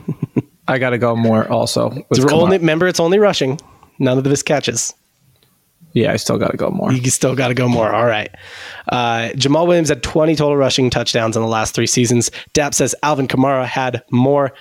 [0.68, 1.92] I got to go more also.
[2.12, 3.60] It's only, remember, it's only rushing.
[4.00, 4.94] None of this catches.
[5.98, 6.92] Yeah, I still got to go more.
[6.92, 7.92] You still got to go more.
[7.92, 8.30] All right.
[8.88, 12.30] Uh, Jamaal Williams had 20 total rushing touchdowns in the last three seasons.
[12.54, 14.54] Dap says Alvin Kamara had more.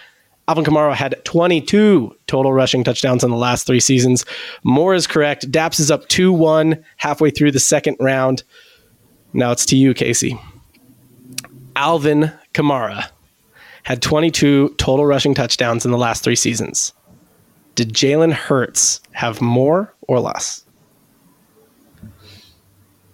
[0.49, 4.25] Alvin Kamara had 22 total rushing touchdowns in the last three seasons.
[4.63, 5.51] More is correct.
[5.53, 8.43] Daps is up 2 1 halfway through the second round.
[9.35, 10.41] Now it's to you, Casey.
[11.75, 13.11] Alvin Kamara
[13.83, 16.95] had 22 total rushing touchdowns in the last three seasons.
[17.75, 20.66] Did Jalen Hurts have more or less?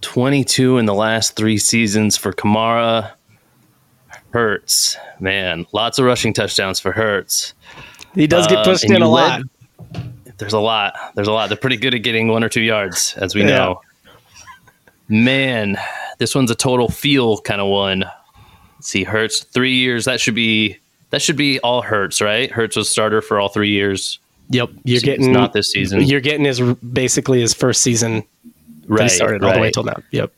[0.02, 3.12] 22 in the last three seasons for Kamara.
[4.32, 7.52] Hurts, man, lots of rushing touchdowns for Hurts.
[8.14, 9.42] He does get Um, pushed in a lot.
[10.38, 10.94] There's a lot.
[11.14, 11.48] There's a lot.
[11.48, 13.48] They're pretty good at getting one or two yards, as we Yeah.
[13.48, 13.80] know.
[15.08, 15.76] Man,
[16.18, 18.00] this one's a total feel kind of one.
[18.78, 20.04] Let's see, Hurts three years.
[20.06, 20.78] That should be
[21.10, 22.50] that should be all Hurts, right?
[22.50, 24.18] Hurts was starter for all three years.
[24.48, 26.02] Yep, you're It's getting not this season.
[26.02, 28.24] You're getting his basically his first season
[28.86, 29.74] Right, started all the way right.
[29.74, 29.96] till now.
[30.10, 30.32] Yep.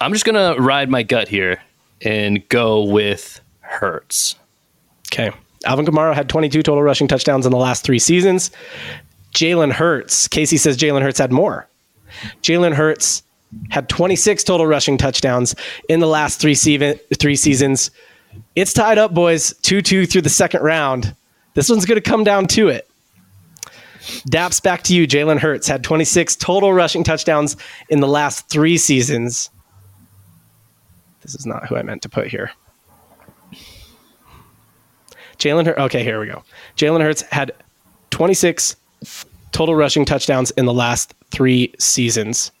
[0.00, 1.60] I'm just gonna ride my gut here
[2.02, 4.36] and go with Hurts.
[5.12, 5.30] Okay.
[5.64, 8.50] Alvin Kamara had 22 total rushing touchdowns in the last three seasons.
[9.32, 11.66] Jalen Hurts, Casey says Jalen Hurts had more.
[12.42, 13.22] Jalen Hurts
[13.70, 15.54] had 26 total rushing touchdowns
[15.88, 17.90] in the last three, se- three seasons.
[18.56, 19.54] It's tied up, boys.
[19.62, 21.14] 2 2 through the second round.
[21.54, 22.88] This one's going to come down to it.
[24.28, 25.06] Daps back to you.
[25.06, 27.56] Jalen Hurts had 26 total rushing touchdowns
[27.88, 29.50] in the last three seasons.
[31.22, 32.50] This is not who I meant to put here.
[35.38, 35.78] Jalen Hurts.
[35.78, 36.42] Okay, here we go.
[36.76, 37.52] Jalen Hurts had
[38.10, 38.76] 26
[39.52, 42.52] total rushing touchdowns in the last three seasons.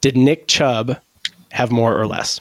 [0.00, 1.00] Did Nick Chubb
[1.50, 2.40] have more or less?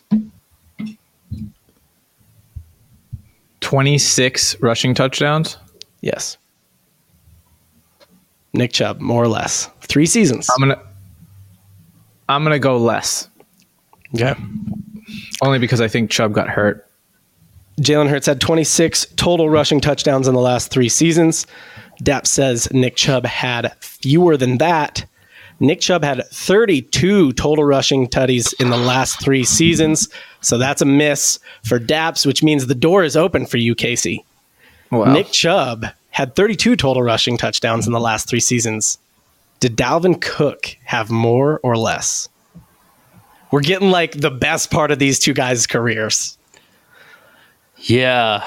[3.61, 5.57] 26 rushing touchdowns.
[6.01, 6.37] Yes.
[8.53, 9.69] Nick Chubb, more or less.
[9.81, 10.47] Three seasons.
[10.51, 10.81] I'm gonna
[12.29, 13.27] I'm gonna go less,
[14.15, 14.33] Okay.
[15.41, 16.87] only because I think Chubb got hurt.
[17.81, 21.47] Jalen Hurts had 26 total rushing touchdowns in the last three seasons.
[22.03, 25.05] Dap says Nick Chubb had fewer than that.
[25.59, 30.07] Nick Chubb had 32 total rushing tutties in the last three seasons.
[30.41, 34.23] So that's a miss for Daps, which means the door is open for you, Casey.
[34.91, 35.11] Wow.
[35.13, 38.99] Nick Chubb had 32 total rushing touchdowns in the last three seasons.
[39.59, 42.29] Did Dalvin Cook have more or less?
[43.51, 46.37] We're getting like the best part of these two guys' careers.
[47.77, 48.43] Yeah,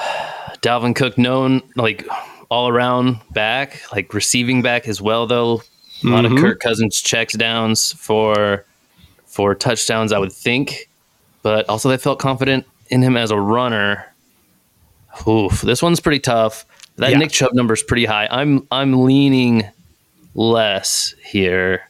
[0.62, 2.06] Dalvin Cook, known like
[2.48, 5.26] all around back, like receiving back as well.
[5.26, 5.62] Though
[6.04, 6.44] a lot of mm-hmm.
[6.44, 8.64] Kirk Cousins checks downs for
[9.26, 10.88] for touchdowns, I would think,
[11.42, 14.06] but also they felt confident in him as a runner.
[15.26, 16.64] Oof, this one's pretty tough.
[16.96, 17.18] That Yeah.
[17.18, 18.28] Nick Chubb number is pretty high.
[18.30, 19.64] I'm I'm leaning
[20.34, 21.88] less here.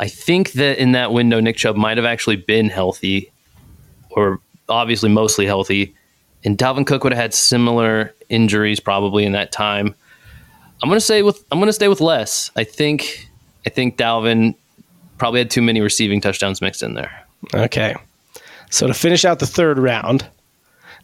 [0.00, 3.30] I think that in that window, Nick Chubb might have actually been healthy,
[4.10, 5.94] or obviously mostly healthy,
[6.44, 9.94] and Dalvin Cook would have had similar injuries probably in that time.
[10.82, 12.50] I'm gonna say with I'm gonna stay with less.
[12.56, 13.28] I think
[13.66, 14.54] I think Dalvin
[15.18, 17.26] probably had too many receiving touchdowns mixed in there.
[17.54, 17.94] Okay.
[18.70, 20.26] So to finish out the third round,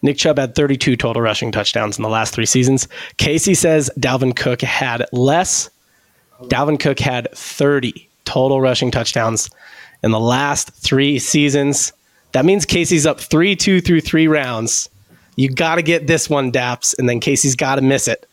[0.02, 2.88] Nick Chubb had 32 total rushing touchdowns in the last three seasons.
[3.16, 5.70] Casey says Dalvin Cook had less.
[6.42, 9.50] Dalvin Cook had 30 total rushing touchdowns
[10.02, 11.92] in the last three seasons.
[12.32, 14.90] That means Casey's up 3 2 through three rounds.
[15.36, 18.28] You got to get this one, Daps, and then Casey's got to miss it.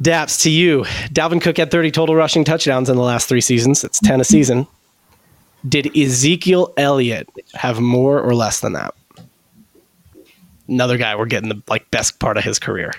[0.00, 0.84] Daps, to you.
[1.12, 3.82] Dalvin Cook had 30 total rushing touchdowns in the last three seasons.
[3.82, 4.66] It's 10 a season.
[5.68, 8.94] Did Ezekiel Elliott have more or less than that?
[10.68, 12.92] Another guy we're getting the like best part of his career.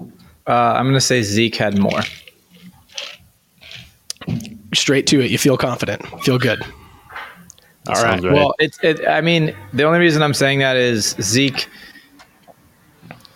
[0.00, 2.00] Uh, I'm gonna say Zeke had more.
[4.74, 5.30] Straight to it.
[5.30, 6.04] You feel confident.
[6.22, 6.62] Feel good.
[7.86, 8.22] All right.
[8.22, 8.32] right.
[8.32, 9.06] Well, it's it.
[9.06, 11.68] I mean, the only reason I'm saying that is Zeke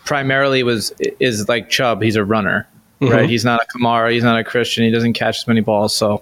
[0.05, 2.01] primarily was is like Chubb.
[2.01, 2.67] He's a runner,
[3.01, 3.29] right?
[3.29, 4.11] He's not a Kamara.
[4.11, 4.83] He's not a Christian.
[4.83, 5.95] He doesn't catch as many balls.
[5.95, 6.21] So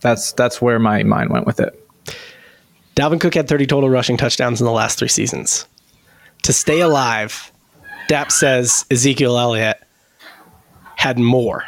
[0.00, 1.76] that's that's where my mind went with it.
[2.96, 5.64] Dalvin Cook had 30 total rushing touchdowns in the last three seasons.
[6.42, 7.52] To stay alive,
[8.08, 9.80] Dap says Ezekiel Elliott
[10.96, 11.64] had more.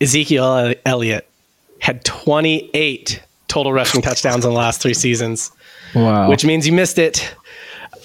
[0.00, 1.28] Ezekiel Elliott
[1.80, 5.50] had 28 total rushing touchdowns in the last three seasons.
[5.94, 6.28] Wow.
[6.28, 7.34] which means you missed it.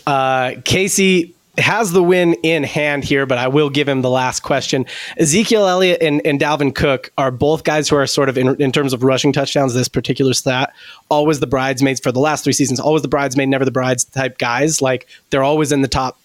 [0.07, 4.41] Uh, Casey has the win in hand here, but I will give him the last
[4.41, 4.85] question.
[5.17, 8.71] Ezekiel Elliott and, and Dalvin Cook are both guys who are sort of, in, in
[8.71, 10.73] terms of rushing touchdowns, this particular stat,
[11.09, 14.37] always the bridesmaids for the last three seasons, always the bridesmaid, never the brides type
[14.37, 14.81] guys.
[14.81, 16.19] Like they're always in the top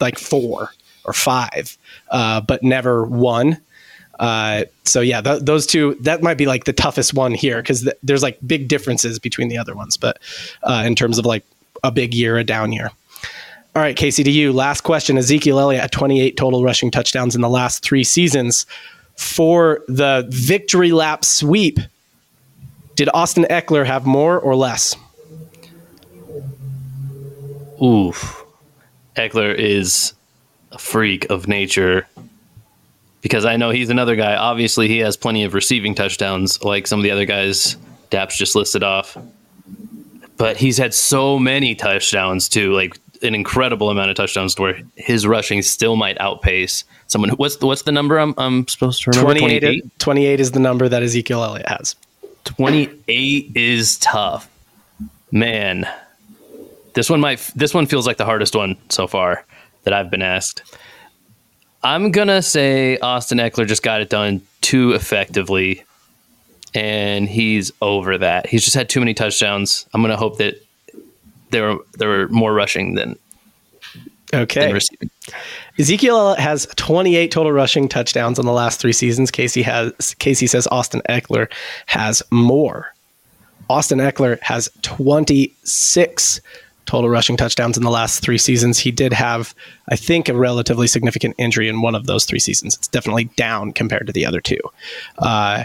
[0.00, 0.70] like four
[1.04, 1.76] or five,
[2.10, 3.58] uh, but never one.
[4.18, 7.82] Uh, so yeah, th- those two that might be like the toughest one here because
[7.82, 10.18] th- there's like big differences between the other ones, but
[10.62, 11.44] uh, in terms of like
[11.82, 12.90] a big year, a down year.
[13.74, 14.52] All right, Casey, to you.
[14.52, 15.16] Last question.
[15.16, 18.66] Ezekiel Elliott at 28 total rushing touchdowns in the last three seasons.
[19.16, 21.78] For the victory lap sweep,
[22.96, 24.96] did Austin Ekeler have more or less?
[27.82, 28.44] Oof.
[29.16, 30.14] Ekeler is
[30.72, 32.06] a freak of nature
[33.20, 34.34] because I know he's another guy.
[34.34, 37.76] Obviously, he has plenty of receiving touchdowns, like some of the other guys
[38.10, 39.16] Daps just listed off.
[40.36, 44.80] But he's had so many touchdowns too, like an incredible amount of touchdowns to where
[44.96, 47.30] his rushing still might outpace someone.
[47.30, 49.38] What's the, what's the number I'm, I'm supposed to remember?
[49.38, 49.98] 28, 28?
[49.98, 51.96] 28 is the number that Ezekiel Elliott has.
[52.44, 54.48] 28 is tough.
[55.30, 55.86] Man,
[56.94, 59.44] this one might this one feels like the hardest one so far
[59.84, 60.62] that I've been asked.
[61.82, 65.84] I'm gonna say Austin Ekeler just got it done too effectively,
[66.74, 68.46] and he's over that.
[68.46, 69.86] He's just had too many touchdowns.
[69.94, 70.62] I'm gonna hope that
[71.50, 73.18] there were there were more rushing than
[74.32, 74.66] okay.
[74.66, 75.10] Than receiving.
[75.78, 79.30] Ezekiel has 28 total rushing touchdowns in the last three seasons.
[79.30, 81.50] Casey has Casey says Austin Ekeler
[81.86, 82.94] has more.
[83.68, 86.40] Austin Ekeler has 26
[86.86, 88.80] total rushing touchdowns in the last three seasons.
[88.80, 89.54] He did have,
[89.90, 92.74] I think, a relatively significant injury in one of those three seasons.
[92.74, 94.58] It's definitely down compared to the other two.
[95.18, 95.64] Uh,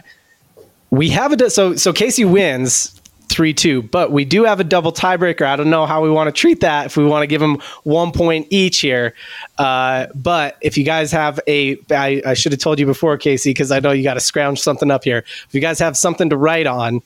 [0.91, 2.94] we have a so so Casey wins
[3.29, 5.45] three two, but we do have a double tiebreaker.
[5.45, 6.87] I don't know how we want to treat that.
[6.87, 9.13] If we want to give them one point each here,
[9.57, 13.49] uh, but if you guys have a, I, I should have told you before, Casey,
[13.51, 15.19] because I know you got to scrounge something up here.
[15.47, 17.01] If you guys have something to write on,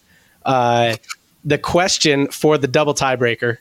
[0.46, 0.96] uh,
[1.46, 3.58] the question for the double tiebreaker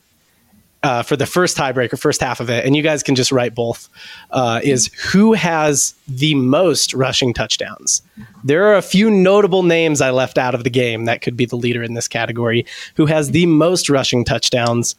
[0.82, 3.54] uh, for the first tiebreaker, first half of it, and you guys can just write
[3.54, 3.88] both,
[4.30, 8.02] uh, is who has the most rushing touchdowns?
[8.44, 11.46] There are a few notable names I left out of the game that could be
[11.46, 12.64] the leader in this category.
[12.94, 14.94] Who has the most rushing touchdowns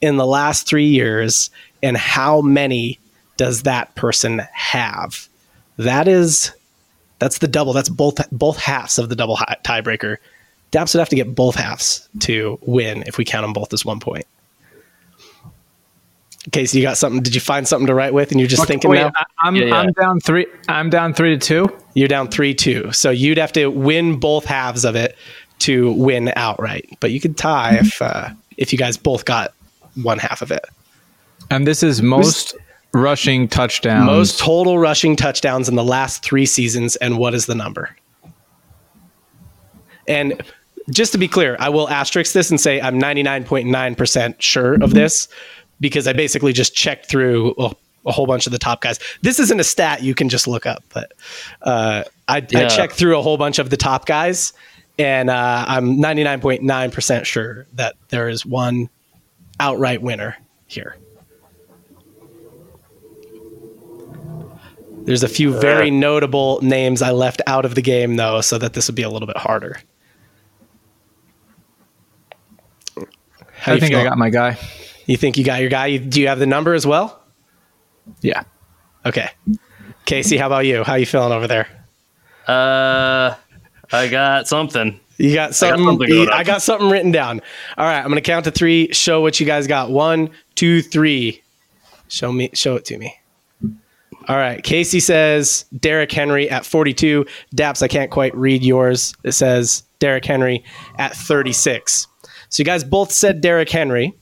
[0.00, 1.50] in the last three years,
[1.82, 2.98] and how many
[3.36, 5.28] does that person have?
[5.78, 6.52] That is,
[7.18, 7.72] that's the double.
[7.72, 10.18] That's both both halves of the double tiebreaker.
[10.70, 13.84] Daps would have to get both halves to win if we count them both as
[13.84, 14.26] one point.
[16.52, 17.22] Casey, you got something?
[17.22, 19.12] Did you find something to write with, and you're just okay, thinking wait, now?
[19.38, 19.76] I'm yeah, yeah.
[19.76, 20.46] I'm down three.
[20.68, 21.76] I'm down three to two.
[21.94, 22.92] You're down three two.
[22.92, 25.16] So you'd have to win both halves of it
[25.60, 26.88] to win outright.
[27.00, 29.54] But you could tie if uh, if you guys both got
[30.02, 30.64] one half of it.
[31.50, 32.54] And this is most
[32.92, 34.06] rushing touchdowns.
[34.06, 36.96] Most total rushing touchdowns in the last three seasons.
[36.96, 37.94] And what is the number?
[40.06, 40.42] And
[40.90, 45.28] just to be clear, I will asterisk this and say I'm 99.9% sure of this
[45.84, 47.70] because I basically just checked through a,
[48.06, 48.98] a, whole bunch of the top guys.
[49.20, 51.12] This isn't a stat you can just look up, but
[51.60, 52.60] uh, I, yeah.
[52.60, 54.54] I, checked through a whole bunch of the top guys,
[54.98, 58.88] and uh, I'm 99.9% sure that there is one
[59.60, 60.96] outright winner here.
[65.02, 68.72] There's a few very notable names I left out of the game, though, so that
[68.72, 69.82] this would be a little bit harder.
[73.52, 74.00] How I think feel?
[74.00, 74.56] I got my guy.
[75.06, 75.96] You think you got your guy?
[75.96, 77.22] Do you have the number as well?
[78.20, 78.44] Yeah.
[79.04, 79.30] Okay.
[80.06, 80.84] Casey, how about you?
[80.84, 81.68] How you feeling over there?
[82.46, 83.34] Uh,
[83.92, 85.00] I got something.
[85.16, 85.80] You got something.
[85.80, 87.40] I got something, I got something written down.
[87.78, 88.92] All right, I'm gonna count to three.
[88.92, 89.90] Show what you guys got.
[89.90, 91.42] One, two, three.
[92.08, 92.50] Show me.
[92.52, 93.14] Show it to me.
[94.26, 94.62] All right.
[94.62, 97.26] Casey says Derrick Henry at 42.
[97.54, 99.14] Daps, I can't quite read yours.
[99.22, 100.64] It says Derrick Henry
[100.98, 102.06] at 36.
[102.48, 104.14] So you guys both said Derrick Henry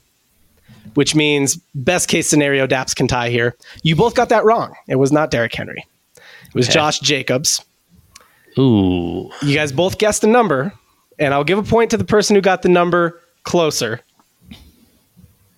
[0.94, 3.56] which means best case scenario, Daps can tie here.
[3.82, 4.74] You both got that wrong.
[4.88, 5.84] It was not Derrick Henry.
[6.16, 6.74] It was okay.
[6.74, 7.64] Josh Jacobs.
[8.58, 9.30] Ooh.
[9.42, 10.72] You guys both guessed a number,
[11.18, 14.00] and I'll give a point to the person who got the number closer.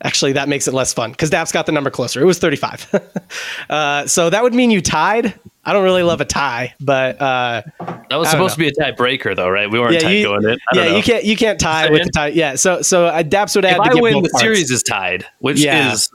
[0.02, 2.20] Actually, that makes it less fun because Daps got the number closer.
[2.20, 3.10] It was 35.
[3.70, 5.38] uh, so that would mean you tied.
[5.64, 7.62] I don't really love a tie, but uh,
[8.10, 9.70] that was supposed to be a tiebreaker, though, right?
[9.70, 10.58] We weren't yeah, tied you, going in.
[10.74, 10.96] Yeah, know.
[10.96, 12.28] you can't you can't tie with the tie.
[12.28, 14.40] Yeah, so so uh, Daps would have if to I win, the parts.
[14.40, 15.92] series is tied, which yeah.
[15.92, 16.10] is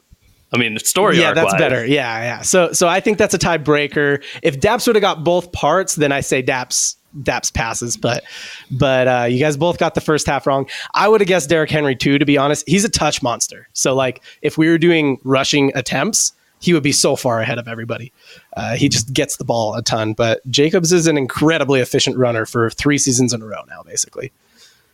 [0.51, 1.19] I mean, the story.
[1.19, 1.85] Yeah, that's better.
[1.85, 2.41] Yeah, yeah.
[2.41, 4.23] So, so I think that's a tiebreaker.
[4.41, 8.23] If Daps would have got both parts, then I say Daps Daps passes, but
[8.69, 10.67] but uh, you guys both got the first half wrong.
[10.93, 12.19] I would have guessed Derrick Henry too.
[12.19, 13.67] To be honest, he's a touch monster.
[13.73, 17.67] So like if we were doing rushing attempts, he would be so far ahead of
[17.67, 18.11] everybody.
[18.55, 20.13] Uh, he just gets the ball a ton.
[20.13, 24.31] But Jacobs is an incredibly efficient runner for three seasons in a row now, basically.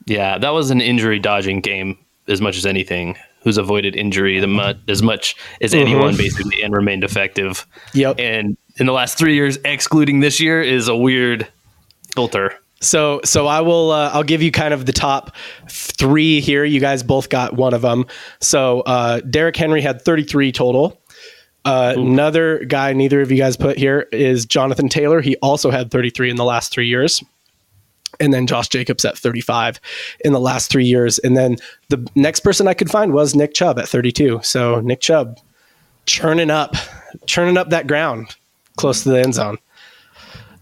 [0.05, 1.97] Yeah, that was an injury dodging game
[2.28, 3.18] as much as anything.
[3.41, 5.82] Who's avoided injury the mu- as much as mm-hmm.
[5.82, 7.68] anyone, basically, and remained effective.
[7.93, 8.20] Yep.
[8.20, 11.47] And in the last three years, excluding this year, is a weird
[12.16, 12.55] filter.
[12.82, 15.36] So so I will uh, I'll give you kind of the top
[15.70, 16.63] three here.
[16.63, 18.05] You guys both got one of them.
[18.41, 20.99] So uh, Derrick Henry had 33 total.
[21.66, 25.20] Uh, another guy neither of you guys put here is Jonathan Taylor.
[25.20, 27.24] He also had 33 in the last three years.
[28.20, 29.82] And then Josh Jacobs at 35
[30.24, 31.18] in the last three years.
[31.20, 31.57] And then
[31.89, 34.39] the next person I could find was Nick Chubb at 32.
[34.43, 35.38] So Nick Chubb
[36.05, 36.76] churning up,
[37.26, 38.36] churning up that ground
[38.78, 39.57] close to the end zone.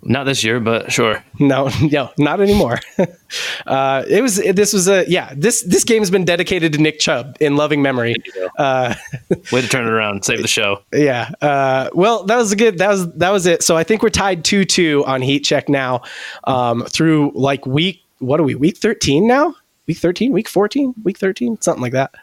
[0.05, 1.23] Not this year, but sure.
[1.39, 2.79] No, no, not anymore.
[3.67, 6.99] uh, it was this was a yeah this this game has been dedicated to Nick
[6.99, 8.15] Chubb in loving memory.
[8.57, 8.95] Uh,
[9.51, 10.83] Way to turn it around, save the show.
[10.93, 11.31] Yeah.
[11.41, 12.77] Uh, well, that was a good.
[12.77, 13.63] That was that was it.
[13.63, 16.03] So I think we're tied two two on heat check now
[16.45, 18.01] um, through like week.
[18.19, 18.55] What are we?
[18.55, 19.55] Week thirteen now
[19.87, 22.13] week 13, week 14, week 13, something like that.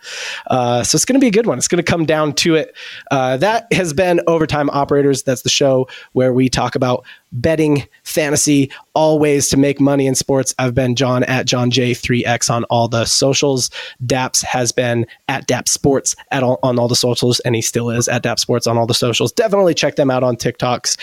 [0.46, 1.58] Uh, so it's going to be a good one.
[1.58, 2.74] It's going to come down to it.
[3.10, 5.22] Uh, that has been Overtime Operators.
[5.22, 10.14] That's the show where we talk about betting, fantasy, all ways to make money in
[10.14, 10.54] sports.
[10.58, 13.70] I've been John at John J3X on all the socials.
[14.04, 17.90] Daps has been at Dap Sports at all, on all the socials, and he still
[17.90, 19.32] is at Dap Sports on all the socials.
[19.32, 20.96] Definitely check them out on TikToks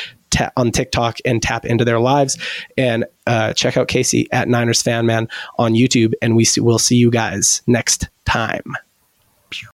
[0.56, 2.38] on TikTok and tap into their lives.
[2.78, 6.96] And uh, check out Casey at Niners Fan Man on YouTube, and we we'll see
[6.96, 8.74] you guys next time.